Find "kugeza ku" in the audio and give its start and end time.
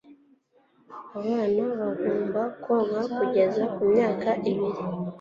3.15-3.81